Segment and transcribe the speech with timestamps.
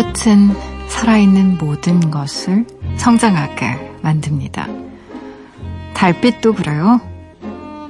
[0.00, 0.56] 햇볕은
[0.88, 2.64] 살아있는 모든 것을
[2.96, 4.66] 성장하게 만듭니다.
[5.92, 7.00] 달빛도 그래요.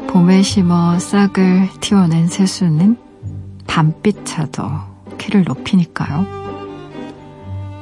[0.08, 2.96] 봄에 심어 싹을 틔워낸 새수는
[3.68, 4.62] 밤빛차도
[5.18, 6.26] 키를 높이니까요.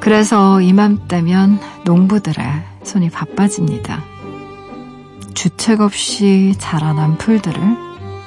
[0.00, 2.46] 그래서 이맘때면 농부들의
[2.82, 4.02] 손이 바빠집니다.
[5.32, 7.60] 주책 없이 자라난 풀들을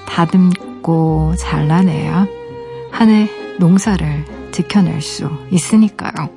[0.07, 2.25] 다듬고 잘라내야
[2.91, 6.29] 한 해 농사를 지켜낼 수 있으니까요.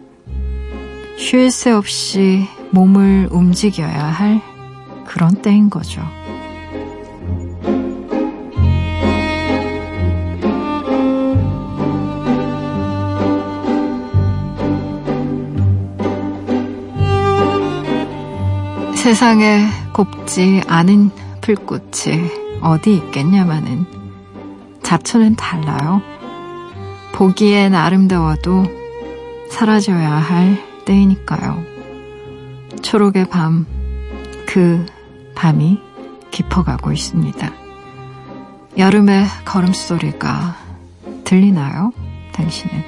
[1.16, 4.40] 쉴 새 없이 몸을 움직여야 할
[5.06, 6.02] 그런 때인 거죠.
[18.94, 21.10] 세상에 곱지 않은
[21.42, 23.84] 풀꽃이 어디 있겠냐마는
[24.82, 26.00] 잡초는 달라요.
[27.14, 28.64] 보기엔 아름다워도
[29.48, 31.62] 사라져야 할 때이니까요.
[32.82, 33.66] 초록의 밤,
[34.46, 34.84] 그
[35.36, 35.80] 밤이
[36.32, 37.52] 깊어가고 있습니다.
[38.76, 40.56] 여름의 걸음소리가
[41.22, 41.92] 들리나요?
[42.32, 42.82] 당신은?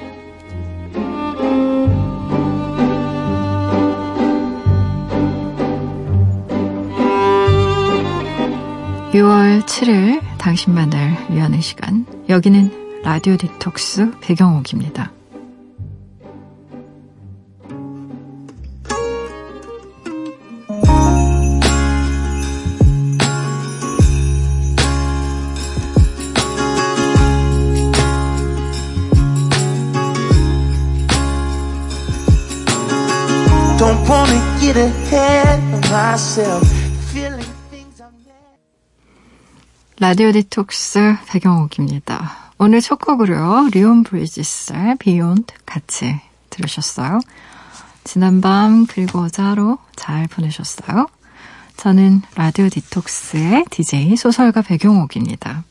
[9.13, 12.05] 6월 7일 당신만을 위하는 시간.
[12.27, 15.11] 여기는 라디오 디톡스 배경옥입니다.
[39.99, 42.46] 라디오 디톡스 백영옥입니다.
[42.59, 43.69] 오늘 첫 곡으로요.
[43.71, 46.19] 리온 브리지스의 Beyond 같이
[46.49, 47.19] 들으셨어요.
[48.03, 51.07] 지난밤 그리고 어제로 잘 보내셨어요?
[51.75, 55.63] 저는 라디오 디톡스의 DJ 소설가 백영옥입니다.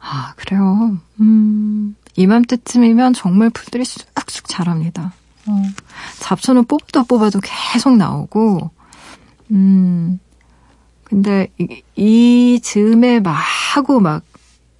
[0.00, 0.98] 아, 그래요.
[1.20, 5.12] 음, 이맘때쯤이면 정말 풀들이 쑥쑥 자랍니다.
[5.46, 5.62] 어,
[6.18, 8.70] 잡초는 뽑아도 뽑아도 계속 나오고,
[9.52, 10.18] 음,
[11.04, 14.22] 근데 이, 이 즈음에 막 하고 막,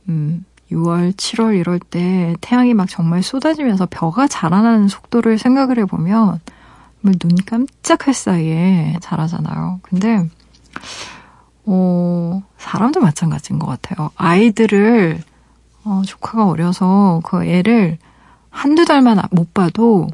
[0.09, 6.41] 음, 6월, 7월 이럴 때 태양이 막 정말 쏟아지면서 벼가 자라나는 속도를 생각을 해보면
[7.03, 9.81] 눈 깜짝할 사이에 자라잖아요.
[9.83, 10.29] 근데,
[11.65, 14.11] 어, 사람도 마찬가지인 것 같아요.
[14.17, 15.23] 아이들을,
[15.85, 17.99] 어, 조카가 어려서 그 애를
[18.51, 20.09] 한두 달만 못 봐도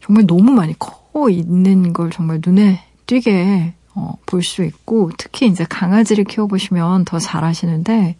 [0.00, 5.64] 정말 너무 많이 커 있는 걸 정말 눈에 띄게 어, 볼 수 있고 특히 이제
[5.68, 8.16] 강아지를 키워보시면 더 잘하시는데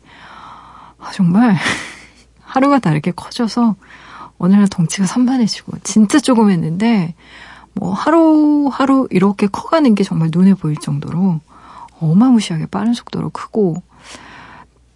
[0.98, 1.56] 아, 정말?
[2.40, 3.76] 하루가 다르게 커져서
[4.38, 7.14] 어느 날 덩치가 산만해지고 진짜 조금 했는데
[7.74, 11.40] 뭐 하루하루 이렇게 커가는 게 정말 눈에 보일 정도로
[12.00, 13.82] 어마무시하게 빠른 속도로 크고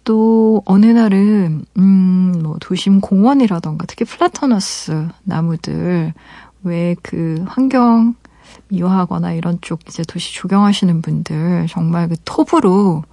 [0.03, 6.13] 또 어느 날은 음 뭐 도심 공원이라던가 특히 플라타너스 나무들
[6.63, 8.15] 왜 그 환경
[8.67, 13.03] 미화하거나 이런 쪽 이제 도시 조경하시는 분들 정말 그 톱으로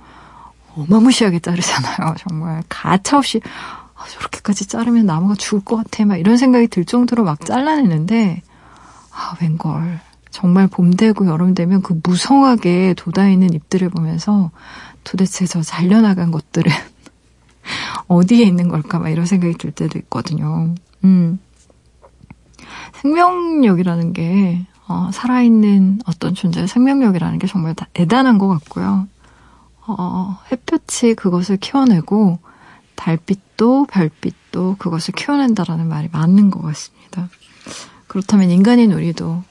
[0.77, 2.15] 어마무시하게 자르잖아요.
[2.19, 3.41] 정말 가차없이
[3.95, 6.05] 아, 저렇게까지 자르면 나무가 죽을 것 같아.
[6.05, 8.43] 막 이런 생각이 들 정도로 막 잘라내는데
[9.13, 10.01] 아, 웬걸.
[10.31, 14.51] 정말 봄 되고 여름 되면 그 무성하게 돋아있는 잎들을 보면서
[15.03, 16.71] 도대체 저 잘려나간 것들은
[18.07, 20.75] 어디에 있는 걸까 막 이런 생각이 들 때도 있거든요.
[21.05, 21.41] 음.
[22.95, 29.07] 생명력이라는 게 어, 살아있는 어떤 존재의 생명력이라는 게 정말 대단한 것 같고요.
[29.99, 32.39] 어, 햇볕이 그것을 키워내고
[32.97, 37.29] 달빛도 별빛도 그것을 키워낸다라는 말이 맞는 것 같습니다.
[38.07, 39.43] 그렇다면 인간인 우리도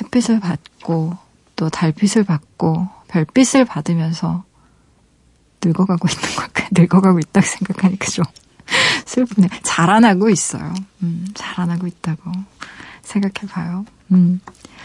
[0.00, 1.16] 햇빛을 받고
[1.56, 4.44] 또 달빛을 받고 별빛을 받으면서
[5.62, 6.68] 늙어가고 있는 걸까요?
[6.72, 8.24] 늙어가고 있다고 생각하니까 좀
[9.06, 9.48] 슬프네.
[9.62, 10.72] 자라나고 있어요.
[11.02, 12.30] 음, 자라나고 있다고
[13.02, 13.84] 생각해봐요.
[14.12, 14.40] 음.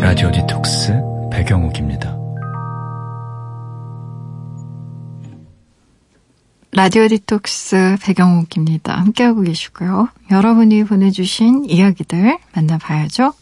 [0.00, 0.92] 라디오 디톡스
[1.32, 2.16] 배경옥입니다.
[6.70, 8.96] 라디오 디톡스 배경옥입니다.
[8.96, 10.08] 함께하고 계시고요.
[10.30, 13.34] 여러분이 보내주신 이야기들 만나봐야죠.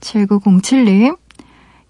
[0.00, 1.16] 7907님,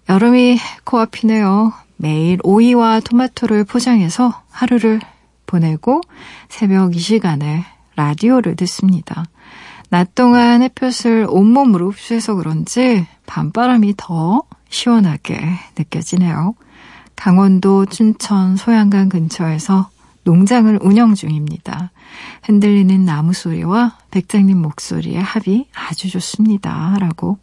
[0.07, 1.73] 여름이 코앞이네요.
[1.97, 5.01] 매일 오이와 토마토를 포장해서 하루를
[5.45, 5.99] 보내고
[6.47, 7.65] 새벽 이 시간에
[7.97, 9.25] 라디오를 듣습니다.
[9.89, 15.39] 낮 동안 햇볕을 온몸으로 흡수해서 그런지 밤바람이 더 시원하게
[15.77, 16.55] 느껴지네요.
[17.15, 19.91] 강원도 춘천 소양강 근처에서
[20.23, 21.91] 농장을 운영 중입니다.
[22.43, 26.97] 흔들리는 나무 소리와 백장님 목소리의 합이 아주 좋습니다.
[26.99, 27.37] 라고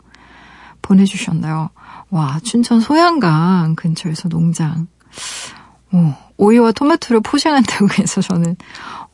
[0.82, 1.70] 보내주셨나요?
[2.10, 4.88] 와, 춘천 소양강 근처에서 농장.
[5.92, 8.56] 오, 오이와 토마토를 포장한다고 해서 저는,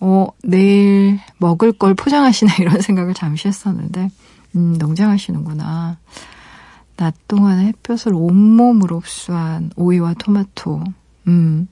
[0.00, 4.10] 어, 내일 먹을 걸 포장하시나 이런 생각을 잠시 했었는데,
[4.56, 5.98] 음, 농장하시는구나.
[6.96, 10.84] 낮 동안에 햇볕을 온몸으로 흡수한 오이와 토마토.
[11.28, 11.68] 음,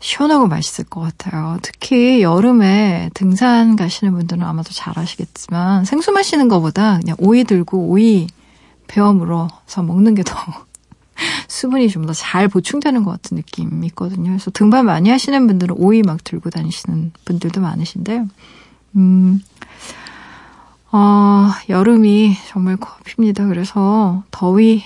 [0.00, 1.58] 시원하고 맛있을 것 같아요.
[1.62, 8.28] 특히 여름에 등산 가시는 분들은 아마도 잘 아시겠지만 생수 마시는 것보다 그냥 오이 들고 오이
[8.86, 10.34] 베어 물어서 먹는 게 더
[11.48, 14.30] 수분이 좀 더 잘 보충되는 것 같은 느낌이 있거든요.
[14.30, 18.24] 그래서 등반 많이 하시는 분들은 오이 막 들고 다니시는 분들도 많으신데,
[18.96, 19.42] 음,
[20.90, 23.46] 어, 여름이 정말 코앞입니다.
[23.46, 24.82] 그래서 더위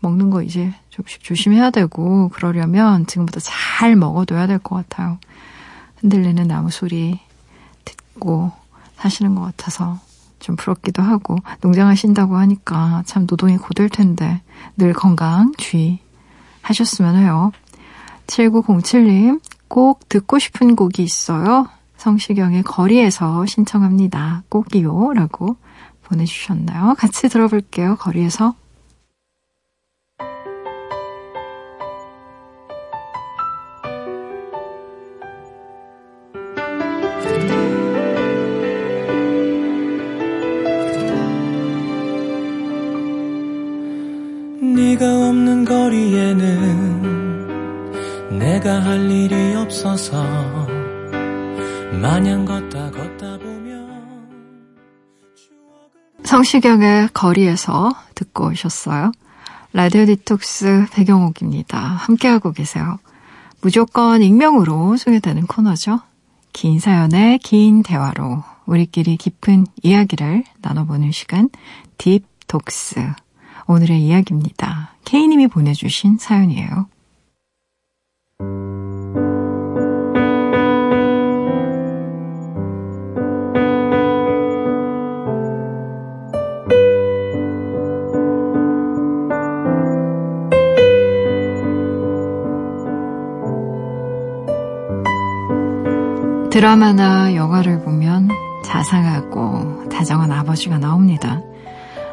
[0.00, 5.18] 먹는 거 이제 조금씩 조심해야 되고 그러려면 지금부터 잘 먹어둬야 될 것 같아요.
[6.00, 7.18] 흔들리는 나무 소리
[7.84, 8.52] 듣고
[8.96, 9.98] 사시는 것 같아서
[10.38, 14.42] 좀 부럽기도 하고 농장하신다고 하니까 참 노동이 고될 텐데
[14.76, 17.52] 늘 건강 주의하셨으면 해요.
[18.26, 21.68] 7907님 꼭 듣고 싶은 곡이 있어요.
[21.96, 24.44] 성시경의 거리에서 신청합니다.
[24.48, 25.56] 꼭이요 라고
[26.02, 26.94] 보내주셨나요?
[26.96, 27.96] 같이 들어볼게요.
[27.96, 28.54] 거리에서
[44.60, 46.86] 네가 없는 거리에는
[48.38, 50.45] 내가 할 일이 없어서
[52.06, 54.28] 마냥 걷다 걷다 보면
[56.22, 59.10] 성시경의 거리에서 듣고 오셨어요.
[59.72, 61.76] 라디오 디톡스 배경옥입니다.
[61.76, 63.00] 함께하고 계세요.
[63.60, 65.98] 무조건 익명으로 소개되는 코너죠.
[66.52, 71.50] 긴 사연의 긴 대화로 우리끼리 깊은 이야기를 나눠보는 시간
[71.98, 73.00] 딥톡스
[73.66, 74.94] 오늘의 이야기입니다.
[75.04, 76.86] K님이 보내주신 사연이에요.
[96.56, 98.30] 드라마나 영화를 보면
[98.64, 101.42] 자상하고 다정한 아버지가 나옵니다.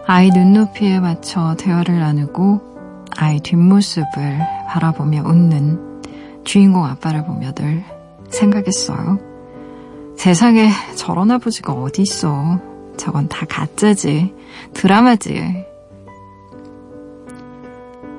[0.05, 7.85] 아이 눈높이에 맞춰 대화를 나누고 아이 뒷모습을 바라보며 웃는 주인공 아빠를 보며 늘
[8.31, 9.17] 생각했어요.
[10.17, 12.59] 세상에 저런 아버지가 어디 있어.
[12.97, 14.35] 저건 다 가짜지.
[14.73, 15.65] 드라마지.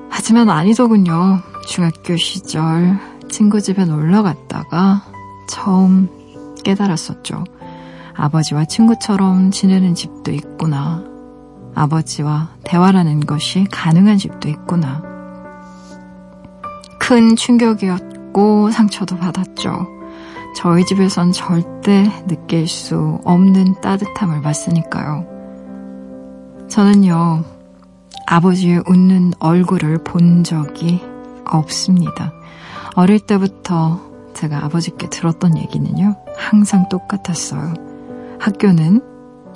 [0.09, 1.41] 하지만 아니더군요.
[1.67, 2.97] 중학교 시절
[3.29, 5.03] 친구 집에 놀러 갔다가
[5.47, 6.09] 처음
[6.63, 7.43] 깨달았었죠.
[8.13, 11.03] 아버지와 친구처럼 지내는 집도 있구나.
[11.75, 15.03] 아버지와 대화라는 것이 가능한 집도 있구나.
[16.99, 19.87] 큰 충격이었고 상처도 받았죠.
[20.55, 25.27] 저희 집에선 절대 느낄 수 없는 따뜻함을 받으니까요.
[26.69, 27.43] 저는요,
[28.25, 31.01] 아버지의 웃는 얼굴을 본 적이
[31.45, 32.33] 없습니다.
[32.95, 33.99] 어릴 때부터
[34.35, 37.73] 제가 아버지께 들었던 얘기는요, 항상 똑같았어요.
[38.39, 39.01] 학교는,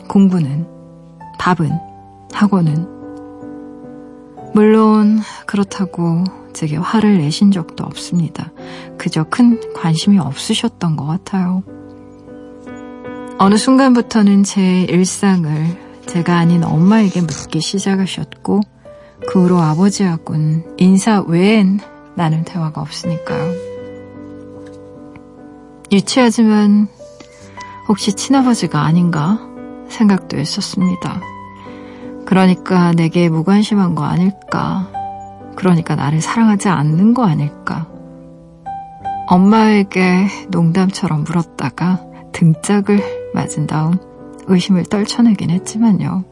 [0.08, 0.66] 공부는,
[1.38, 1.70] 밥은,
[2.34, 2.88] 학원은.
[4.54, 8.52] 물론, 그렇다고 제게 화를 내신 적도 없습니다.
[8.98, 11.62] 그저 큰 관심이 없으셨던 것 같아요.
[13.38, 18.62] 어느 순간부터는 제 일상을 제가 아닌 엄마에게 묻기 시작하셨고,
[19.30, 21.80] 그 후로 아버지하고는 인사 외엔
[22.16, 23.69] 나는 대화가 없으니까요.
[25.92, 26.88] 유치하지만
[27.88, 29.40] 혹시 친아버지가 아닌가
[29.88, 31.22] 생각도 했었습니다.
[32.26, 34.88] 그러니까 내게 무관심한 거 아닐까.
[35.56, 37.88] 그러니까 나를 사랑하지 않는 거 아닐까.
[39.28, 42.02] 엄마에게 농담처럼 물었다가
[42.34, 43.98] 등짝을 맞은 다음
[44.48, 46.24] 의심을 떨쳐내긴 했지만요.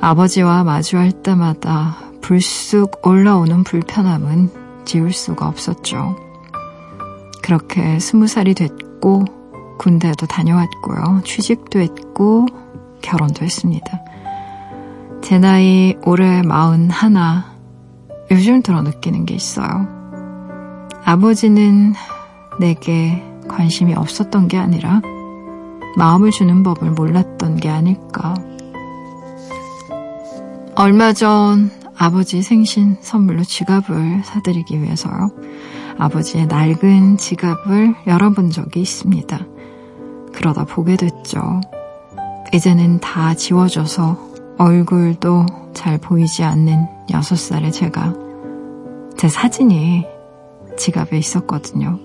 [0.00, 4.50] 아버지와 마주할 때마다 불쑥 올라오는 불편함은
[4.84, 6.31] 지울 수가 없었죠.
[7.42, 9.24] 그렇게 스무 살이 됐고
[9.78, 11.22] 군대도 다녀왔고요.
[11.24, 12.46] 취직도 했고
[13.02, 14.00] 결혼도 했습니다.
[15.22, 17.52] 제 나이 올해 마흔 하나
[18.30, 19.88] 요즘 들어 느끼는 게 있어요.
[21.04, 21.94] 아버지는
[22.60, 25.02] 내게 관심이 없었던 게 아니라
[25.96, 28.34] 마음을 주는 법을 몰랐던 게 아닐까.
[30.74, 35.30] 얼마 전 아버지 생신 선물로 지갑을 사드리기 위해서요.
[35.98, 39.38] 아버지의 낡은 지갑을 열어본 적이 있습니다.
[40.32, 41.60] 그러다 보게 됐죠.
[42.52, 44.18] 이제는 다 지워져서
[44.58, 48.14] 얼굴도 잘 보이지 않는 6살의 제가
[49.16, 50.06] 제 사진이
[50.76, 51.98] 지갑에 있었거든요.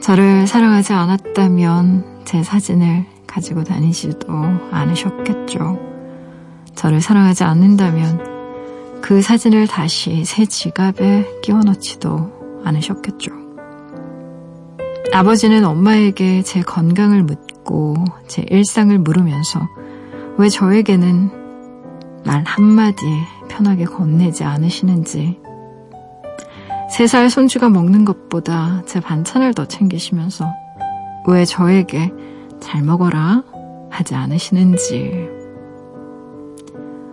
[0.00, 4.28] 저를 사랑하지 않았다면 제 사진을 가지고 다니지도
[4.70, 5.78] 않으셨겠죠.
[6.74, 13.32] 저를 사랑하지 않는다면 그 사진을 다시 새 지갑에 끼워 넣지도 않으셨겠죠.
[15.12, 17.94] 아버지는 엄마에게 제 건강을 묻고
[18.26, 19.60] 제 일상을 물으면서
[20.38, 21.30] 왜 저에게는
[22.24, 23.04] 말 한마디
[23.48, 25.40] 편하게 건네지 않으시는지
[26.90, 30.46] 세살 손주가 먹는 것보다 제 반찬을 더 챙기시면서
[31.28, 32.12] 왜 저에게
[32.60, 33.44] 잘 먹어라
[33.90, 35.28] 하지 않으시는지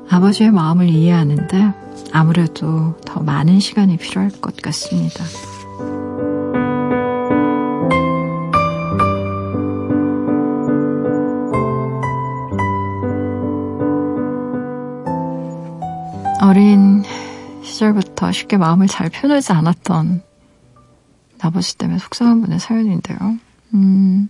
[0.09, 1.80] 아버지의 마음을 이해하는데
[2.11, 5.23] 아무래도 더 많은 시간이 필요할 것 같습니다.
[16.41, 17.03] 어린
[17.63, 20.21] 시절부터 쉽게 마음을 잘 표현하지 않았던
[21.39, 23.37] 아버지 때문에 속상한 분의 사연인데요.
[23.73, 24.29] 음,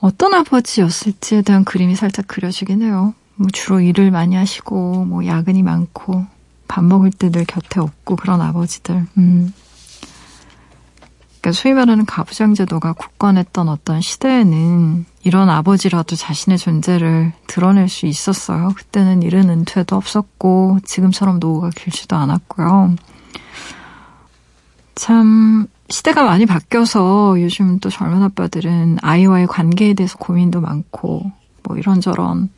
[0.00, 3.14] 어떤 아버지였을지에 대한 그림이 살짝 그려지긴 해요.
[3.40, 6.26] 뭐 주로 일을 많이 하시고, 뭐 야근이 많고,
[6.68, 9.06] 밥 먹을 때 늘 곁에 없고 그런 아버지들.
[9.16, 9.52] 음.
[11.40, 18.72] 그러니까 소위 말하는 가부장제도가 굳건했던 어떤 시대에는 이런 아버지라도 자신의 존재를 드러낼 수 있었어요.
[18.76, 22.94] 그때는 이른 은퇴도 없었고 지금처럼 노후가 길지도 않았고요.
[24.96, 31.32] 참 시대가 많이 바뀌어서 요즘 또 젊은 아빠들은 아이와의 관계에 대해서 고민도 많고
[31.62, 32.50] 뭐 이런저런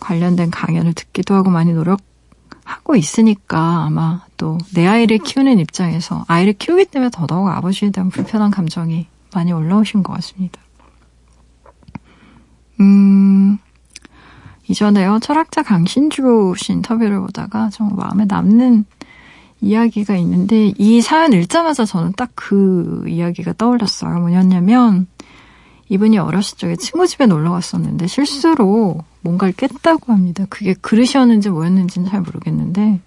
[0.00, 6.86] 관련된 강연을 듣기도 하고 많이 노력하고 있으니까 아마 또 내 아이를 키우는 입장에서 아이를 키우기
[6.86, 10.60] 때문에 더더욱 아버지에 대한 불편한 감정이 많이 올라오신 것 같습니다.
[12.80, 13.58] 음,
[14.68, 18.84] 이전에요, 철학자 강신주 씨 인터뷰를 보다가 좀 마음에 남는
[19.60, 24.20] 이야기가 있는데, 이 사연 읽자마자 저는 딱 그 이야기가 떠올렸어요.
[24.20, 25.06] 뭐였냐면,
[25.88, 30.44] 이분이 어렸을 적에 친구 집에 놀러 갔었는데, 실수로 뭔가를 깼다고 합니다.
[30.48, 33.00] 그게 그릇이었는지 뭐였는지는 잘 모르겠는데,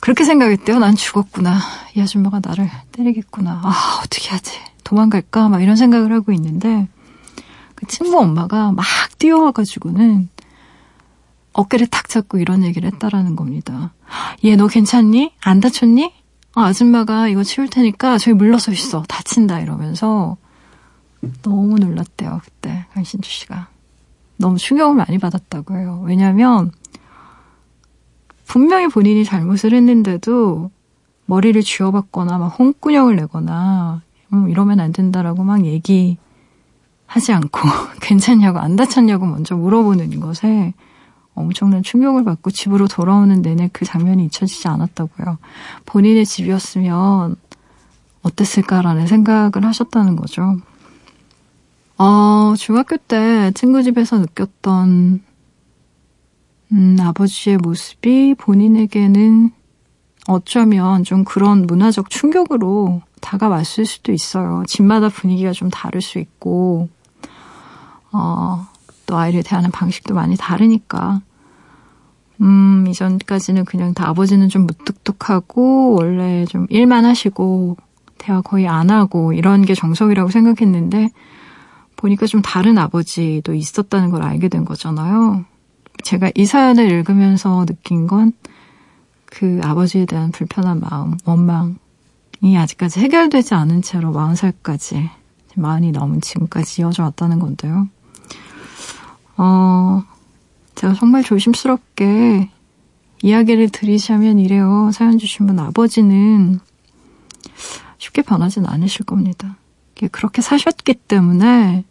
[0.00, 0.78] 그렇게 생각했대요.
[0.78, 1.58] 난 죽었구나.
[1.96, 3.62] 이 아줌마가 나를 때리겠구나.
[3.64, 4.52] 아, 어떻게 하지?
[4.84, 5.48] 도망갈까?
[5.48, 6.88] 막 이런 생각을 하고 있는데,
[7.74, 8.84] 그 친구 엄마가 막
[9.18, 10.28] 뛰어와가지고는
[11.52, 13.92] 어깨를 탁 잡고 이런 얘기를 했다라는 겁니다.
[14.44, 15.32] 얘 너 괜찮니?
[15.40, 16.12] 안 다쳤니?
[16.54, 19.02] 아, 아줌마가 이거 치울 테니까 저기 물러서 있어.
[19.08, 20.36] 다친다 이러면서
[21.42, 22.40] 너무 놀랐대요.
[22.44, 23.68] 그때 강신주 씨가.
[24.36, 26.02] 너무 충격을 많이 받았다고 해요.
[26.04, 26.70] 왜냐하면
[28.46, 30.70] 분명히 본인이 잘못을 했는데도
[31.26, 36.16] 머리를 쥐어박거나 막 홍군형을 내거나 음, 이러면 안 된다라고 막 얘기
[37.06, 37.60] 하지 않고
[38.00, 40.74] 괜찮냐고 안 다쳤냐고 먼저 물어보는 것에
[41.34, 45.38] 엄청난 충격을 받고 집으로 돌아오는 내내 그 장면이 잊혀지지 않았다고요.
[45.86, 47.36] 본인의 집이었으면
[48.22, 50.56] 어땠을까라는 생각을 하셨다는 거죠.
[51.98, 55.20] 어, 중학교 때 친구 집에서 느꼈던
[56.70, 59.50] 음, 아버지의 모습이 본인에게는
[60.28, 64.62] 어쩌면 좀 그런 문화적 충격으로 다가왔을 수도 있어요.
[64.66, 66.88] 집마다 분위기가 좀 다를 수 있고,
[68.12, 68.66] 어,
[69.06, 71.22] 또 아이를 대하는 방식도 많이 다르니까.
[72.42, 77.76] 음, 이전까지는 그냥 다 아버지는 좀 무뚝뚝하고, 원래 좀 일만 하시고,
[78.18, 81.10] 대화 거의 안 하고, 이런 게 정석이라고 생각했는데,
[81.98, 85.44] 보니까 좀 다른 아버지도 있었다는 걸 알게 된 거잖아요.
[86.04, 88.32] 제가 이 사연을 읽으면서 느낀 건,
[89.26, 95.10] 그 아버지에 대한 불편한 마음, 원망이 아직까지 해결되지 않은 채로 40살까지,
[95.56, 97.88] 마흔이 넘은 지금까지 이어져 왔다는 건데요.
[99.36, 100.04] 어,
[100.76, 102.48] 제가 정말 조심스럽게
[103.22, 104.92] 이야기를 드리자면 이래요.
[104.92, 106.60] 사연 주신 분 아버지는
[107.98, 109.56] 쉽게 변하진 않으실 겁니다.
[110.12, 111.84] 그렇게 사셨기 때문에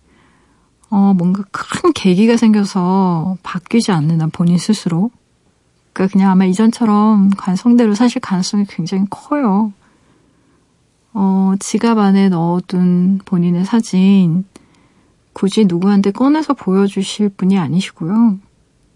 [0.89, 5.11] 어, 뭔가 큰 계기가 생겨서 바뀌지 않는 한 본인 스스로.
[5.93, 9.73] 그러니까 그냥 아마 이전처럼 관성대로 사실 가능성이 굉장히 커요.
[11.13, 14.45] 어, 지갑 안에 넣어둔 본인의 사진,
[15.33, 18.37] 굳이 누구한테 꺼내서 보여주실 분이 아니시고요.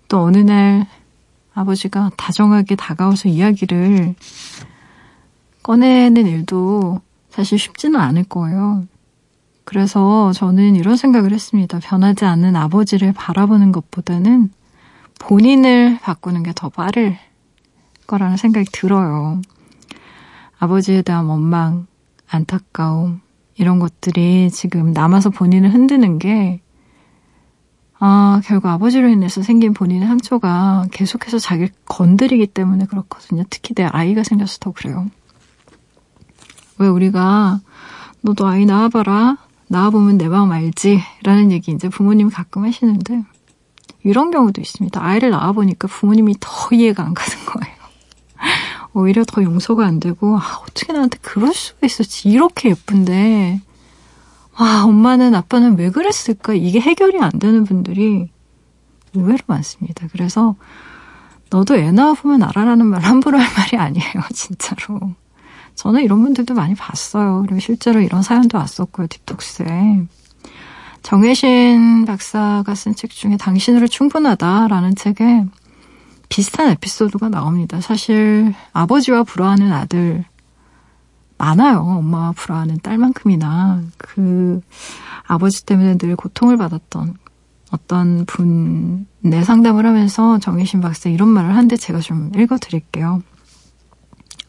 [0.08, 0.88] 또 어느 날
[1.54, 4.16] 아버지가 다정하게 다가와서 이야기를
[5.64, 8.86] 꺼내는 일도 사실 쉽지는 않을 거예요.
[9.64, 11.80] 그래서 저는 이런 생각을 했습니다.
[11.80, 14.52] 변하지 않는 아버지를 바라보는 것보다는
[15.20, 17.18] 본인을 바꾸는 게 더 빠를
[18.08, 19.42] 거라는 생각이 들어요.
[20.60, 21.88] 아버지에 대한 원망,
[22.30, 23.22] 안타까움,
[23.56, 26.62] 이런 것들이 지금 남아서 본인을 흔드는 게,
[28.00, 33.44] 아, 결국 아버지로 인해서 생긴 본인의 상처가 계속해서 자기를 건드리기 때문에 그렇거든요.
[33.50, 35.08] 특히 내 아이가 생겨서 더 그래요.
[36.80, 37.60] 왜 우리가,
[38.22, 39.38] 너도 아이 낳아봐라.
[39.72, 41.02] 낳아보면 내 마음 알지?
[41.24, 43.24] 라는 얘기 이제 부모님이 가끔 하시는데,
[44.04, 45.02] 이런 경우도 있습니다.
[45.02, 47.76] 아이를 낳아보니까 부모님이 더 이해가 안 가는 거예요.
[48.94, 52.28] 오히려 더 용서가 안 되고, 아, 어떻게 나한테 그럴 수가 있었지.
[52.28, 53.62] 이렇게 예쁜데,
[54.60, 56.54] 와, 엄마는 아빠는 왜 그랬을까?
[56.54, 58.30] 이게 해결이 안 되는 분들이
[59.14, 60.08] 의외로 많습니다.
[60.12, 60.56] 그래서,
[61.50, 65.16] 너도 애 낳아보면 알아라는 말 함부로 할 말이 아니에요, 진짜로.
[65.82, 67.42] 저는 이런 분들도 많이 봤어요.
[67.42, 70.04] 그리고 실제로 이런 사연도 왔었고요, 딥톡스에.
[71.02, 75.44] 정혜신 박사가 쓴 책 중에 당신으로 충분하다라는 책에
[76.30, 77.82] 비슷한 에피소드가 나옵니다.
[77.82, 80.24] 사실 아버지와 불화하는 아들
[81.40, 81.80] 많아요.
[81.80, 84.62] 엄마와 불화하는 딸만큼이나 그
[85.26, 87.16] 아버지 때문에 늘 고통을 받았던
[87.72, 93.24] 어떤 분내 상담을 하면서 정혜신 박사 이런 말을 하는데 제가 좀 읽어드릴게요.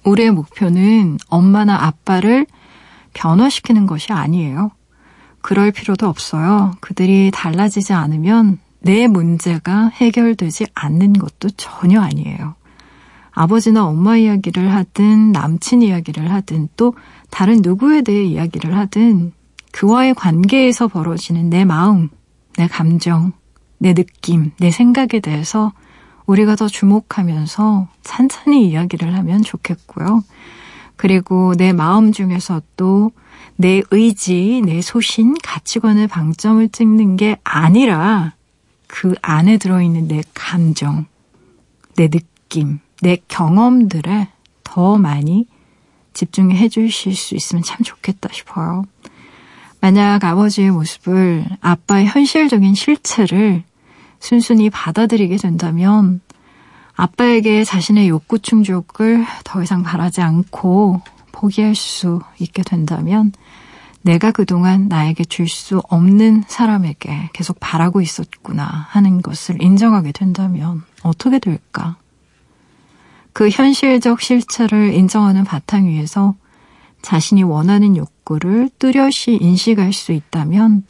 [0.05, 2.47] 우리의 목표는 엄마나 아빠를
[3.15, 4.71] 변화시키는 것이 아니에요.
[5.41, 6.73] 그럴 필요도 없어요.
[6.81, 12.55] 그들이 달라지지 않으면 내 문제가 해결되지 않는 것도 전혀 아니에요.
[13.33, 16.95] 아버지나 엄마 이야기를 하든 남친 이야기를 하든 또
[17.31, 19.33] 다른 누구에 대해 이야기를 하든
[19.73, 22.11] 그와의 관계에서 벌어지는 내 마음,
[22.57, 23.33] 내 감정,
[23.79, 25.73] 내 느낌, 내 생각에 대해서
[26.27, 30.23] 우리가 더 주목하면서 찬찬히 이야기를 하면 좋겠고요.
[30.97, 33.11] 그리고 내 마음 중에서 또
[33.57, 38.35] 내 의지, 내 소신, 가치관의 방점을 찍는 게 아니라
[38.87, 41.07] 그 안에 들어있는 내 감정,
[41.97, 44.29] 내 느낌, 내 경험들에
[44.65, 45.47] 더 많이
[46.15, 48.85] 집중해 주실 수 있으면 참 좋겠다 싶어요.
[49.81, 53.65] 만약 아버지의 모습을 아빠의 현실적인 실체를
[54.23, 56.21] 순순히 받아들이게 된다면
[56.95, 61.01] 아빠에게 자신의 욕구 충족을 더 이상 바라지 않고
[61.33, 63.33] 포기할 수 있게 된다면
[64.03, 71.41] 내가 그동안 나에게 줄 수 없는 사람에게 계속 바라고 있었구나 하는 것을 인정하게 된다면 어떻게
[71.41, 71.97] 될까?
[73.33, 76.37] 그 현실적 실체를 인정하는 바탕 위에서
[77.01, 80.85] 자신이 원하는 욕구를 뚜렷이 인식할 수 있다면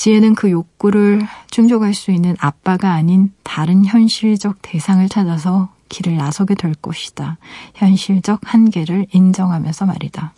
[0.00, 6.72] 지혜는 그 욕구를 충족할 수 있는 아빠가 아닌 다른 현실적 대상을 찾아서 길을 나서게 될
[6.72, 7.36] 것이다.
[7.74, 10.32] 현실적 한계를 인정하면서 말이다.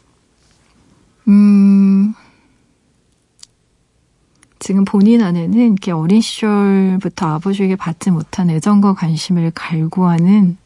[1.29, 2.13] 음,
[4.59, 10.57] 지금 본인 안에는 이렇게 어린 시절부터 아버지에게 받지 못한 애정과 관심을 갈구하는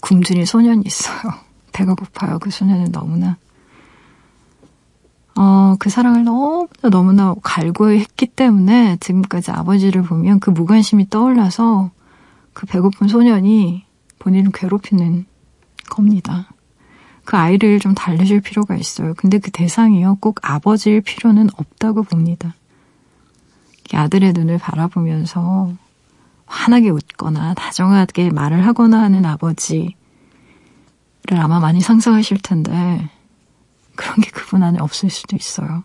[0.00, 1.34] 굶주린 소년이 있어요.
[1.74, 2.38] 배가 고파요.
[2.38, 3.36] 그 소년은 너무나.
[5.36, 11.90] 어, 그 사랑을 너무나 너무나 갈구했기 때문에 지금까지 아버지를 보면 그 무관심이 떠올라서
[12.52, 13.84] 그 배고픈 소년이
[14.18, 15.26] 본인을 괴롭히는
[15.88, 16.48] 겁니다.
[17.24, 19.14] 그 아이를 좀 달래줄 필요가 있어요.
[19.16, 20.18] 근데 그 대상이요.
[20.20, 22.54] 꼭 아버지일 필요는 없다고 봅니다.
[23.92, 25.72] 아들의 눈을 바라보면서
[26.46, 29.94] 환하게 웃거나 다정하게 말을 하거나 하는 아버지를
[31.36, 33.08] 아마 많이 상상하실 텐데
[34.00, 35.84] 그런 게 그분 안에 없을 수도 있어요.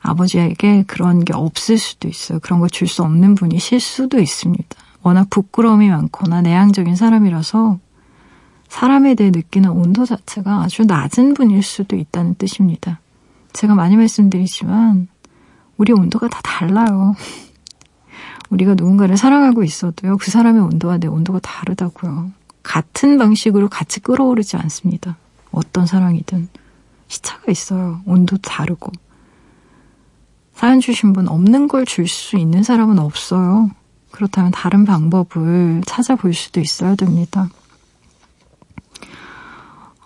[0.00, 2.38] 아버지에게 그런 게 없을 수도 있어요.
[2.40, 4.64] 그런 걸 줄 수 없는 분이실 수도 있습니다.
[5.02, 7.78] 워낙 부끄러움이 많거나 내향적인 사람이라서
[8.68, 13.00] 사람에 대해 느끼는 온도 자체가 아주 낮은 분일 수도 있다는 뜻입니다.
[13.52, 15.08] 제가 많이 말씀드리지만
[15.76, 17.14] 우리 온도가 다 달라요.
[18.48, 22.30] 우리가 누군가를 사랑하고 있어도요, 그 사람의 온도와 내 온도가 다르다고요.
[22.62, 25.18] 같은 방식으로 같이 끌어오르지 않습니다.
[25.52, 26.48] 어떤 사랑이든.
[27.10, 28.00] 시차가 있어요.
[28.06, 28.92] 온도도 다르고.
[30.54, 33.70] 사연 주신 분 없는 걸 줄 수 있는 사람은 없어요.
[34.12, 37.48] 그렇다면 다른 방법을 찾아볼 수도 있어야 됩니다.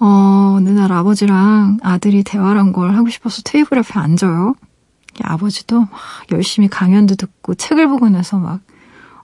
[0.01, 4.55] 어, 어느 날 아버지랑 아들이 대화를 한 걸 하고 싶어서 테이블 앞에 앉아요.
[5.23, 5.91] 아버지도 막
[6.33, 8.61] 열심히 강연도 듣고 책을 보고 나서 막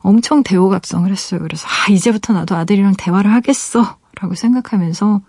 [0.01, 1.41] 엄청 대호갑성을 했어요.
[1.41, 5.21] 그래서 아 이제부터 나도 아들이랑 대화를 하겠어 라고 생각하면서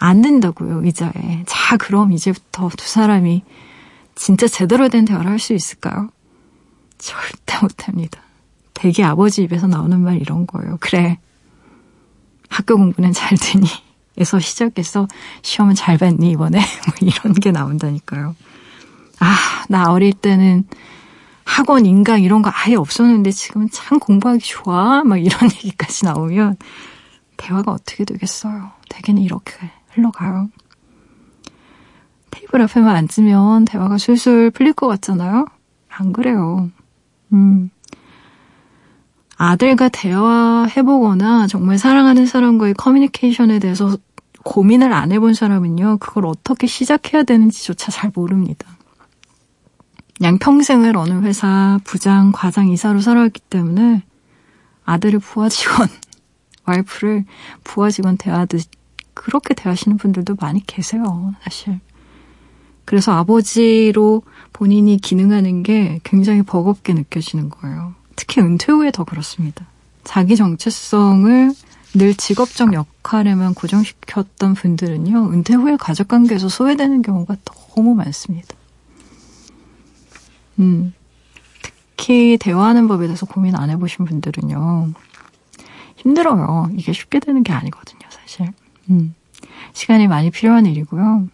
[0.00, 1.44] 앉는다고요 의자에.
[1.46, 3.44] 자 그럼 이제부터 두 사람이
[4.16, 6.10] 진짜 제대로 된 대화를 할 수 있을까요?
[6.98, 8.20] 절대 못합니다.
[8.74, 10.76] 대개 아버지 입에서 나오는 말 이런 거예요.
[10.80, 11.18] 그래
[12.48, 13.66] 학교 공부는 잘 되니
[14.18, 15.06] 에서 시작해서
[15.42, 18.34] 시험은 잘 봤니 이번에 뭐 이런 게 나온다니까요.
[19.20, 19.36] 아,
[19.68, 20.64] 나 어릴 때는
[21.44, 25.04] 학원, 인강 이런 거 아예 없었는데 지금은 참 공부하기 좋아.
[25.04, 26.56] 막 이런 얘기까지 나오면
[27.36, 28.72] 대화가 어떻게 되겠어요.
[28.88, 29.52] 대개는 이렇게
[29.90, 30.50] 흘러가요.
[32.30, 35.46] 테이블 앞에만 앉으면 대화가 술술 풀릴 것 같잖아요.
[35.88, 36.70] 안 그래요.
[37.32, 37.70] 음.
[39.36, 43.96] 아들과 대화해보거나 정말 사랑하는 사람과의 커뮤니케이션에 대해서
[44.44, 48.66] 고민을 안 해본 사람은요, 그걸 어떻게 시작해야 되는지조차 잘 모릅니다.
[50.16, 54.02] 그냥 평생을 어느 회사 부장, 과장, 이사로 살아왔기 때문에
[54.84, 55.88] 아들을 부하 직원,
[56.66, 57.24] 와이프를
[57.64, 58.66] 부하 직원 대하듯
[59.20, 61.78] 그렇게 대하시는 분들도 많이 계세요, 사실.
[62.86, 64.22] 그래서 아버지로
[64.54, 67.92] 본인이 기능하는 게 굉장히 버겁게 느껴지는 거예요.
[68.16, 69.66] 특히 은퇴 후에 더 그렇습니다.
[70.04, 71.52] 자기 정체성을
[71.92, 78.56] 늘 직업적 역할에만 고정시켰던 분들은요, 은퇴 후에 가족 관계에서 소외되는 경우가 너무 많습니다.
[80.60, 80.94] 음,
[81.60, 84.94] 특히 대화하는 법에 대해서 고민 안 해보신 분들은요,
[85.96, 86.70] 힘들어요.
[86.74, 88.50] 이게 쉽게 되는 게 아니거든요, 사실.
[88.90, 89.14] 음,
[89.72, 91.28] 시간이 많이 필요한 일이고요.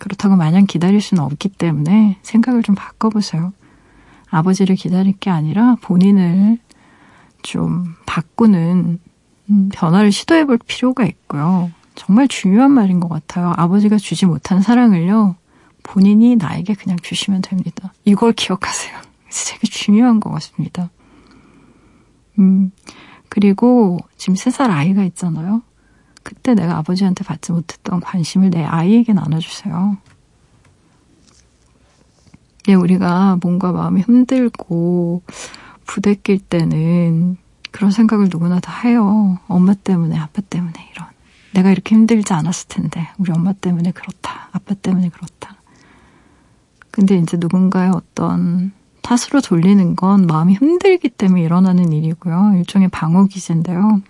[0.00, 3.52] 그렇다고 마냥 기다릴 수는 없기 때문에 생각을 좀 바꿔보세요.
[4.28, 6.58] 아버지를 기다릴 게 아니라 본인을
[7.42, 8.98] 좀 바꾸는
[9.50, 11.70] 음, 변화를 시도해 볼 필요가 있고요.
[11.94, 13.52] 정말 중요한 말인 것 같아요.
[13.56, 15.36] 아버지가 주지 못한 사랑을요,
[15.84, 17.92] 본인이 나에게 그냥 주시면 됩니다.
[18.04, 18.96] 이걸 기억하세요.
[19.50, 20.90] 되게 중요한 것 같습니다.
[22.38, 22.72] 음,
[23.28, 25.62] 그리고 지금 세 살 아이가 있잖아요.
[26.24, 29.98] 그때 내가 아버지한테 받지 못했던 관심을 내 아이에게 나눠주세요.
[32.66, 35.22] 예, 우리가 뭔가 마음이 힘들고
[35.86, 37.36] 부대낄 때는
[37.70, 39.38] 그런 생각을 누구나 다 해요.
[39.48, 41.08] 엄마 때문에, 아빠 때문에 이런.
[41.52, 44.48] 내가 이렇게 힘들지 않았을 텐데, 우리 엄마 때문에 그렇다.
[44.52, 45.56] 아빠 때문에 그렇다.
[46.90, 52.54] 근데 이제 누군가의 어떤 탓으로 돌리는 건 마음이 힘들기 때문에 일어나는 일이고요.
[52.56, 54.00] 일종의 방어 기제인데요.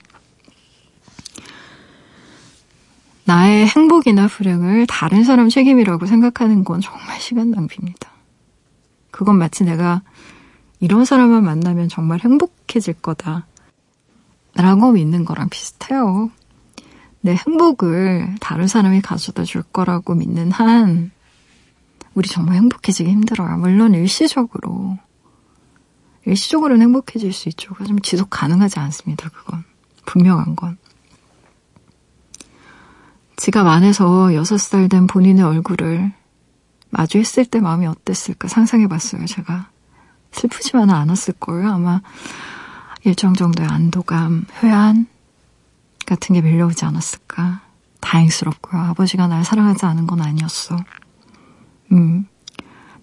[3.26, 8.10] 나의 행복이나 불행을 다른 사람 책임이라고 생각하는 건 정말 시간 낭비입니다.
[9.10, 10.02] 그건 마치 내가
[10.80, 13.46] 이런 사람만 만나면 정말 행복해질 거다.
[14.54, 16.30] 라고 믿는 거랑 비슷해요.
[17.20, 21.10] 내 행복을 다른 사람이 가져다 줄 거라고 믿는 한,
[22.14, 23.56] 우리 정말 행복해지기 힘들어요.
[23.56, 24.98] 물론 일시적으로.
[26.26, 27.74] 일시적으로는 행복해질 수 있죠.
[27.76, 29.28] 하지만 지속 가능하지 않습니다.
[29.30, 29.64] 그건.
[30.06, 30.76] 분명한 건.
[33.36, 36.12] 지갑 안에서 6살 된 본인의 얼굴을
[36.90, 39.68] 마주했을 때 마음이 어땠을까 상상해 봤어요, 제가.
[40.32, 41.72] 슬프지만은 않았을 거예요.
[41.72, 42.00] 아마
[43.04, 45.06] 일정 정도의 안도감, 회한
[46.06, 47.62] 같은 게 밀려오지 않았을까.
[48.00, 48.80] 다행스럽고요.
[48.82, 50.76] 아버지가 날 사랑하지 않은 건 아니었어.
[51.92, 52.26] 음,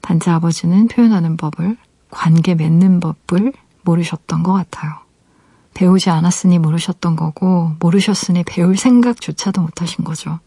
[0.01, 1.77] 단지 아버지는 표현하는 법을,
[2.09, 4.93] 관계 맺는 법을 모르셨던 것 같아요.
[5.73, 10.39] 배우지 않았으니 모르셨던 거고, 모르셨으니 배울 생각조차도 못하신 거죠.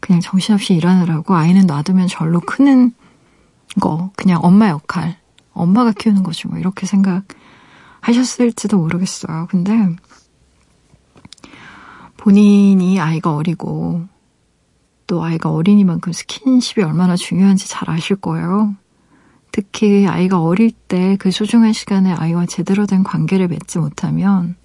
[0.00, 2.92] 그냥 정신없이 일하느라고 아이는 놔두면 절로 크는
[3.80, 5.18] 거, 그냥 엄마 역할,
[5.52, 9.46] 엄마가 키우는 거지 뭐, 이렇게 생각하셨을지도 모르겠어요.
[9.50, 9.72] 근데,
[12.16, 14.06] 본인이 아이가 어리고,
[15.06, 18.74] 또 아이가 어린이만큼 스킨십이 얼마나 중요한지 잘 아실 거예요.
[19.52, 24.56] 특히 아이가 어릴 때 그 소중한 시간에 아이와 제대로 된 관계를 맺지 못하면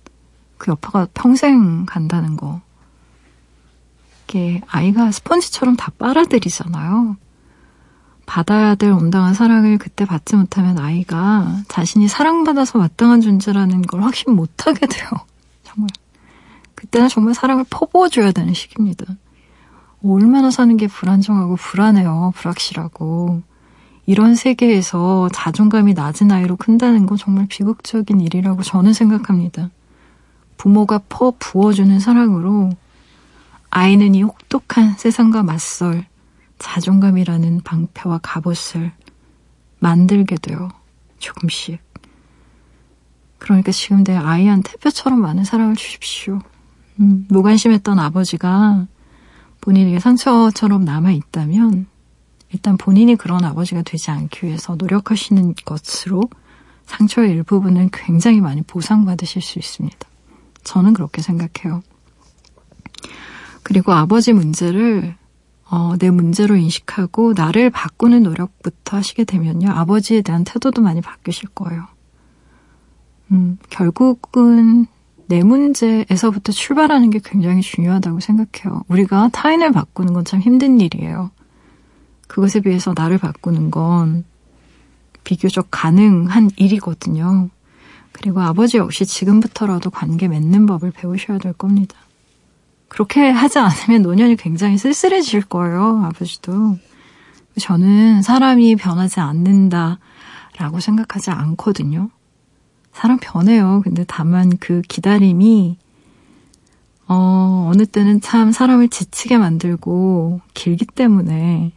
[0.57, 2.61] 그 여파가 평생 간다는 거.
[4.23, 7.15] 이게 아이가 스펀지처럼 다 빨아들이잖아요.
[8.25, 14.85] 받아야 될 온당한 사랑을 그때 받지 못하면 아이가 자신이 사랑받아서 마땅한 존재라는 걸 확신 못하게
[14.85, 15.09] 돼요.
[15.63, 15.87] 정말.
[16.75, 19.05] 그때는 정말 사랑을 퍼부어줘야 되는 시기입니다.
[20.03, 22.33] 얼마나 사는 게 불안정하고 불안해요.
[22.35, 23.41] 불확실하고.
[24.07, 29.69] 이런 세계에서 자존감이 낮은 아이로 큰다는 건 정말 비극적인 일이라고 저는 생각합니다.
[30.55, 32.71] 부모가 퍼 부어주는 사랑으로
[33.69, 36.05] 아이는 이 혹독한 세상과 맞설
[36.57, 38.93] 자존감이라는 방패와 갑옷을
[39.79, 40.69] 만들게 돼요.
[41.19, 41.79] 조금씩.
[43.39, 46.39] 그러니까 지금 내 아이한테 뼈처럼 많은 사랑을 주십시오.
[47.01, 48.87] 음, 무관심했던 아버지가
[49.59, 51.87] 본인에게 상처처럼 남아 있다면
[52.53, 56.23] 일단 본인이 그런 아버지가 되지 않기 위해서 노력하시는 것으로
[56.85, 59.97] 상처의 일부분은 굉장히 많이 보상받으실 수 있습니다.
[60.63, 61.81] 저는 그렇게 생각해요.
[63.63, 65.15] 그리고 아버지 문제를
[65.69, 69.69] 어, 내 문제로 인식하고 나를 바꾸는 노력부터 하시게 되면요.
[69.69, 71.85] 아버지에 대한 태도도 많이 바뀌실 거예요.
[73.31, 74.85] 음, 결국은
[75.27, 78.83] 내 문제에서부터 출발하는 게 굉장히 중요하다고 생각해요.
[78.87, 81.31] 우리가 타인을 바꾸는 건 참 힘든 일이에요.
[82.27, 84.25] 그것에 비해서 나를 바꾸는 건
[85.23, 87.49] 비교적 가능한 일이거든요.
[88.11, 91.97] 그리고 아버지 역시 지금부터라도 관계 맺는 법을 배우셔야 될 겁니다.
[92.87, 96.77] 그렇게 하지 않으면 노년이 굉장히 쓸쓸해질 거예요, 아버지도.
[97.59, 102.09] 저는 사람이 변하지 않는다라고 생각하지 않거든요.
[102.93, 103.81] 사람 변해요.
[103.83, 105.77] 근데 다만 그 기다림이,
[107.07, 111.73] 어, 어느 때는 참 사람을 지치게 만들고 길기 때문에,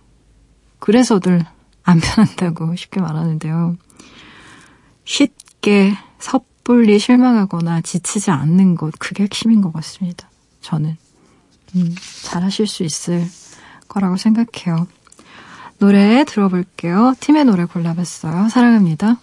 [0.80, 1.44] 그래서들
[1.84, 3.76] 안 변한다고 쉽게 말하는데요.
[5.04, 10.28] 쉽게 섣불리 실망하거나 지치지 않는 것, 그게 핵심인 것 같습니다.
[10.60, 10.96] 저는.
[11.76, 13.24] 음, 잘 하실 수 있을
[13.88, 14.88] 거라고 생각해요.
[15.78, 17.14] 노래 들어볼게요.
[17.20, 18.48] 팀의 노래 골라봤어요.
[18.48, 19.18] 사랑합니다.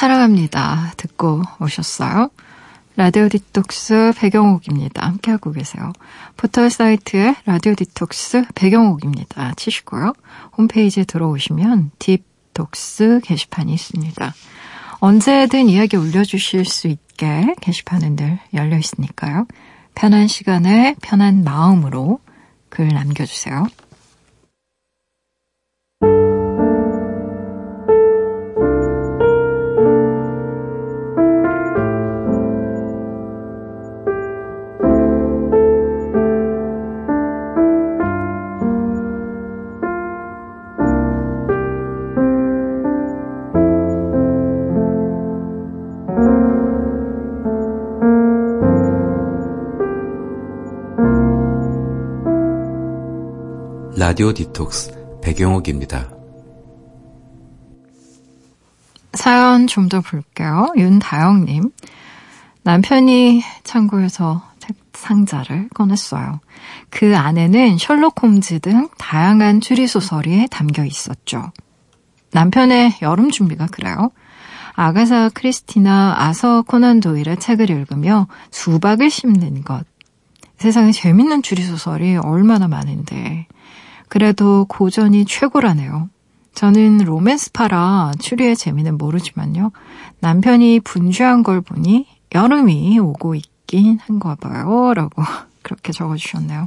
[0.00, 0.94] 사랑합니다.
[0.96, 2.30] 듣고 오셨어요?
[2.96, 5.06] 라디오 디톡스 백영옥입니다.
[5.06, 5.92] 함께하고 계세요.
[6.38, 9.52] 포털 사이트에 라디오 디톡스 백영옥입니다.
[9.58, 10.14] 치시고요.
[10.56, 14.34] 홈페이지에 들어오시면 Deep Talks 게시판이 있습니다.
[15.00, 19.46] 언제든 이야기 올려주실 수 있게 게시판은 늘 열려 있으니까요.
[19.94, 22.20] 편한 시간에 편한 마음으로
[22.70, 23.66] 글 남겨주세요.
[54.00, 56.08] 라디오 디톡스 배경옥입니다.
[59.12, 60.72] 사연 좀 더 볼게요.
[60.74, 61.70] 윤다영님.
[62.62, 66.40] 남편이 창고에서 책 상자를 꺼냈어요.
[66.88, 71.52] 그 안에는 셜록 홈즈 등 다양한 추리소설이 담겨 있었죠.
[72.32, 74.12] 남편의 여름 준비가 그래요.
[74.76, 79.84] 아가사 크리스티나 아서 코난 도일의 책을 읽으며 수박을 씹는 것.
[80.56, 83.46] 세상에 재밌는 추리소설이 얼마나 많은데.
[84.10, 86.10] 그래도 고전이 최고라네요.
[86.54, 89.70] 저는 로맨스파라 추리의 재미는 모르지만요.
[90.18, 94.92] 남편이 분주한 걸 보니 여름이 오고 있긴 한가 봐요.
[94.94, 95.22] 라고
[95.62, 96.66] 그렇게 적어주셨네요.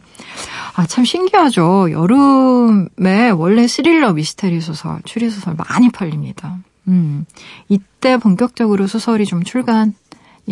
[0.75, 1.91] 아, 참 신기하죠.
[1.91, 6.60] 여름에 원래 스릴러 미스테리 소설, 추리 소설 많이 팔립니다.
[6.88, 7.25] 음,
[7.67, 9.93] 이때 본격적으로 소설이 좀 출간이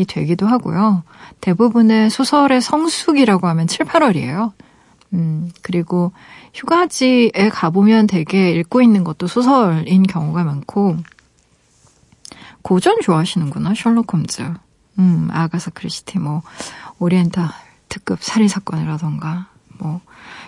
[0.10, 1.04] 되기도 하고요.
[1.40, 4.52] 대부분의 소설의 성수기라고 하면 7, 8월이에요.
[5.14, 6.12] 음, 그리고
[6.54, 10.98] 휴가지에 가보면 되게 읽고 있는 것도 소설인 경우가 많고,
[12.62, 14.42] 고전 좋아하시는구나, 셜록 홈즈.
[15.00, 16.42] 음, 아가사 크리스티, 뭐,
[17.00, 17.50] 오리엔탈
[17.90, 19.48] 특급 살인사건이라던가,
[19.80, 20.02] 뭐,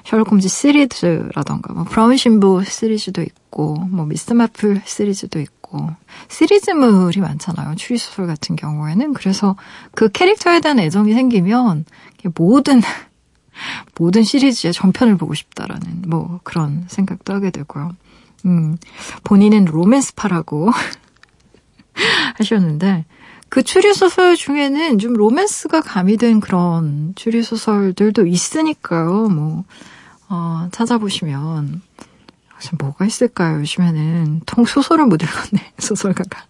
[0.06, 5.90] 셜록 홈즈 시리즈라던가, 뭐, 브라운 신부 시리즈도 있고, 뭐, 미스터 마플 시리즈도 있고,
[6.30, 7.76] 시리즈물이 많잖아요.
[7.76, 9.14] 추리소설 같은 경우에는.
[9.14, 9.56] 그래서
[9.96, 11.86] 그 캐릭터에 대한 애정이 생기면,
[12.36, 12.82] 모든
[13.96, 17.96] 모든 시리즈의 전편을 보고 싶다라는 뭐 그런 생각도 하게 되고요.
[18.46, 18.78] 음,
[19.24, 20.72] 본인은 로맨스파라고
[22.38, 23.06] 하셨는데
[23.50, 29.30] 그 추리소설 중에는 좀 로맨스가 가미된 그런 추리소설들도 있으니까요.
[29.30, 29.64] 뭐,
[30.28, 31.82] 어, 찾아보시면.
[32.80, 33.60] 뭐가 있을까요?
[33.60, 36.46] 요즘에는 통소설을 못 읽었네, 소설가가.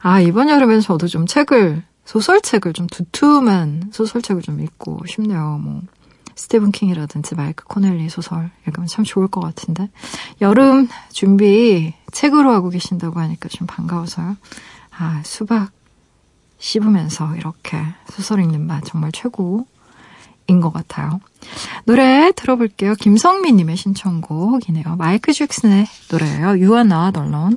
[0.00, 5.58] 아, 이번 여름엔 저도 좀 책을 소설책을 좀 두툼한 소설책을 좀 읽고 싶네요.
[5.62, 5.82] 뭐
[6.36, 9.88] 스티븐 킹이라든지 마이크 코넬리 소설 읽으면 참 좋을 것 같은데
[10.40, 14.36] 여름 준비 책으로 하고 계신다고 하니까 좀 반가워서요.
[14.98, 15.70] 아, 수박
[16.58, 17.78] 씹으면서 이렇게
[18.10, 19.66] 소설 읽는 맛 정말 최고
[20.46, 21.20] 인 것 같아요.
[21.86, 22.94] 노래 들어볼게요.
[22.96, 24.96] 김성민님의 신청곡이네요.
[24.96, 26.48] 마이크 잭슨의 노래예요.
[26.48, 27.56] You are not alone.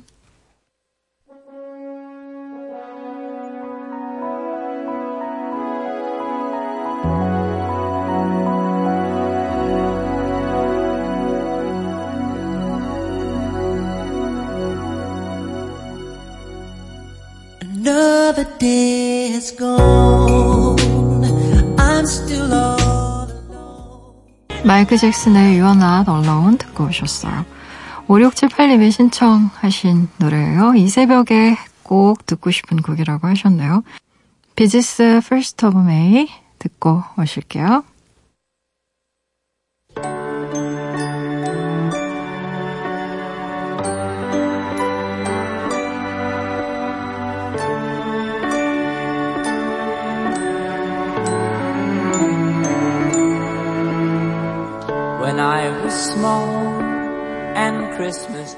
[24.63, 27.46] 마이크 잭슨의 You Are Not Alone 듣고 오셨어요.
[28.08, 30.76] 5678님이 신청하신 노래예요.
[30.76, 33.84] 이 새벽에 꼭 듣고 싶은 곡이라고 하셨네요.
[34.56, 36.28] 비지스 First of May
[36.60, 37.84] 듣고 오실게요.
[55.98, 56.82] Small
[57.58, 58.54] and Christmas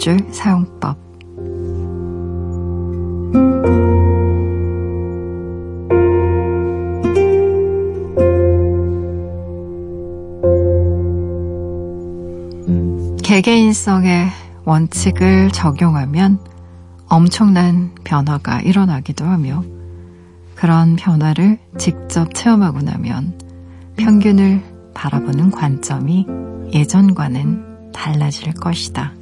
[0.00, 0.96] 밑줄 사용법.
[13.22, 14.28] 개개인성의
[14.64, 16.38] 원칙을 적용하면
[17.08, 19.62] 엄청난 변화가 일어나기도 하며
[20.54, 23.38] 그런 변화를 직접 체험하고 나면
[23.96, 24.62] 평균을
[24.94, 26.26] 바라보는 관점이
[26.72, 29.19] 예전과는 달라질 것이다.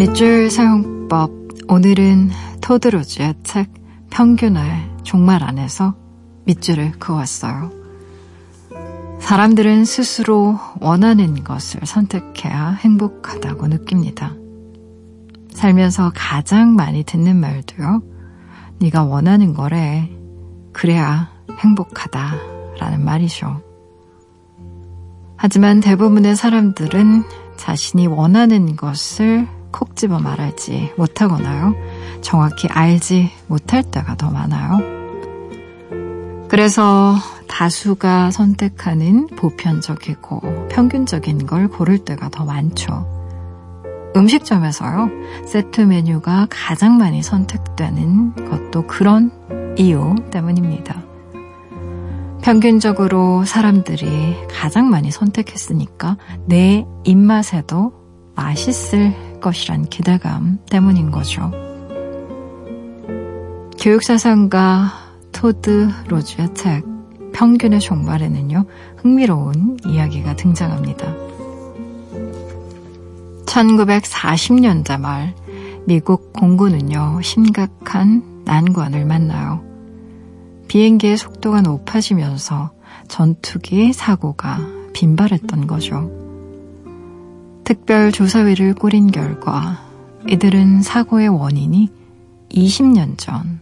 [0.00, 1.30] 밑줄 사용법.
[1.68, 2.30] 오늘은
[2.60, 3.70] 토드로즈의 책
[4.10, 4.60] 평균을
[5.02, 5.94] 종말 안에서
[6.44, 7.70] 밑줄을 그어왔어요.
[9.20, 14.39] 사람들은 스스로 원하는 것을 선택해야 행복하다고 느낍니다.
[15.60, 18.02] 살면서 가장 많이 듣는 말도요.
[18.78, 20.10] 네가 원하는 거래.
[20.72, 22.34] 그래야 행복하다
[22.78, 23.60] 라는 말이죠.
[25.36, 27.24] 하지만 대부분의 사람들은
[27.58, 31.74] 자신이 원하는 것을 콕 집어 말하지 못하거나요.
[32.22, 34.80] 정확히 알지 못할 때가 더 많아요.
[36.48, 37.16] 그래서
[37.48, 43.19] 다수가 선택하는 보편적이고 평균적인 걸 고를 때가 더 많죠.
[44.16, 45.10] 음식점에서요,
[45.46, 49.30] 세트 메뉴가 가장 많이 선택되는 것도 그런
[49.76, 51.02] 이유 때문입니다.
[52.42, 57.92] 평균적으로 사람들이 가장 많이 선택했으니까 내 입맛에도
[58.34, 61.50] 맛있을 것이란 기대감 때문인 거죠.
[63.78, 64.92] 교육사상가
[65.32, 66.84] 토드 로즈의 책
[67.32, 68.64] 평균의 종말에는요
[68.96, 71.06] 흥미로운 이야기가 등장합니다.
[73.50, 75.34] 1940년대 말
[75.84, 79.64] 미국 공군은요 심각한 난관을 만나요.
[80.68, 82.70] 비행기의 속도가 높아지면서
[83.08, 84.60] 전투기 사고가
[84.92, 86.10] 빈발했던 거죠.
[87.64, 89.80] 특별조사위를 꾸린 결과
[90.28, 91.90] 이들은 사고의 원인이
[92.50, 93.58] 20년 전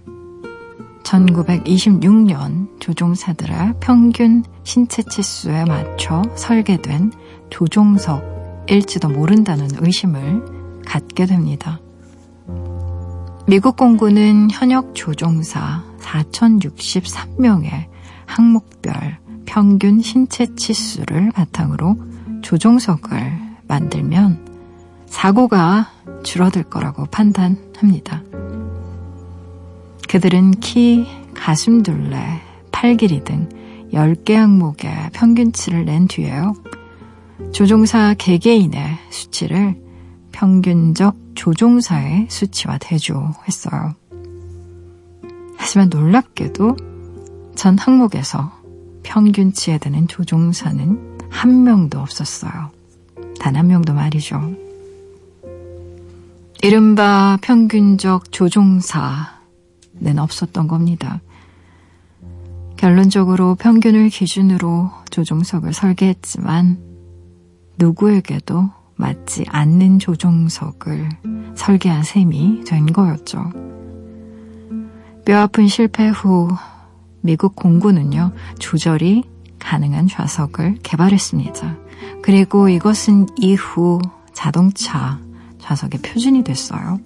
[1.03, 7.13] 1926년 조종사들의 평균 신체 치수에 맞춰 설계된
[7.49, 8.38] 조종석
[8.69, 11.81] 일지도 모른다는 의심을 갖게 됩니다.
[13.47, 17.87] 미국 공군은 현역 조종사 4,063명의
[18.27, 21.97] 항목별 평균 신체 치수를 바탕으로
[22.43, 23.33] 조종석을
[23.67, 24.47] 만들면
[25.07, 25.91] 사고가
[26.23, 28.23] 줄어들 거라고 판단합니다.
[30.09, 32.19] 그들은 키, 가슴둘레,
[32.71, 33.49] 팔 길이 등
[33.93, 36.55] 10개 항목의 평균치를 낸 뒤에요.
[37.53, 39.81] 조종사 개개인의 수치를
[40.33, 43.95] 평균적 조종사의 수치와 대조했어요.
[45.57, 46.77] 하지만 놀랍게도
[47.55, 48.53] 전 항목에서
[49.03, 52.71] 평균치에 드는 조종사는 한 명도 없었어요.
[53.41, 54.41] 단 한 명도 말이죠.
[56.63, 59.29] 이른바 평균적 조종사는
[60.19, 61.21] 없었던 겁니다.
[62.77, 66.88] 결론적으로 평균을 기준으로 조종석을 설계했지만
[67.79, 71.09] 누구에게도 맞지 않는 조종석을
[71.55, 73.53] 설계한 셈이 된 거였죠.
[75.25, 76.49] 뼈 아픈 실패 후
[77.21, 79.25] 미국 공군은요, 조절이
[79.59, 81.77] 가능한 좌석을 개발했습니다.
[82.23, 84.01] 그리고 이것은 이후
[84.33, 85.21] 자동차
[85.61, 86.99] 좌석의 표준이 됐어요.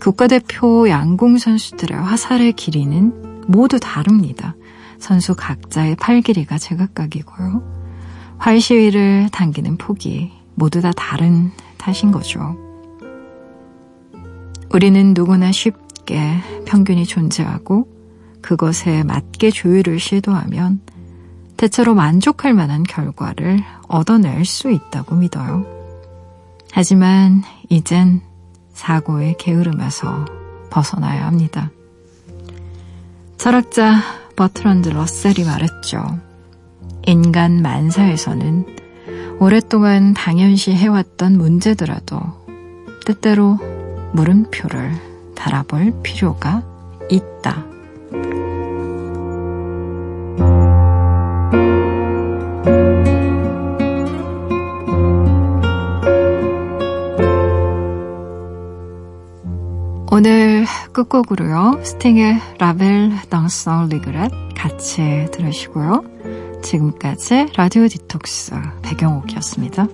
[0.00, 4.54] 국가대표 양궁 선수들의 화살의 길이는 모두 다릅니다.
[4.98, 7.77] 선수 각자의 팔 길이가 제각각이고요.
[8.38, 12.56] 활 시위를 당기는 폭이 모두 다 다른 탓인 거죠.
[14.72, 16.34] 우리는 누구나 쉽게
[16.66, 17.88] 평균이 존재하고
[18.40, 20.80] 그것에 맞게 조율을 시도하면
[21.56, 25.66] 대체로 만족할 만한 결과를 얻어낼 수 있다고 믿어요.
[26.70, 28.20] 하지만 이젠
[28.72, 30.24] 사고의 게으름에서
[30.70, 31.70] 벗어나야 합니다.
[33.38, 33.96] 철학자
[34.36, 36.27] 버트런드 러셀이 말했죠.
[37.08, 38.66] 인간 만사에서는
[39.40, 42.20] 오랫동안 당연시 해왔던 문제더라도
[43.06, 43.58] 때때로
[44.12, 44.92] 물음표를
[45.34, 46.62] 달아볼 필요가
[47.08, 47.64] 있다.
[60.12, 61.80] 오늘 끝곡으로요.
[61.82, 66.17] 스팅의 라벨 덩성 리그렛 같이 들으시고요.
[66.62, 68.52] 지금까지 라디오 디톡스
[68.82, 69.86] 배경옥이었습니다.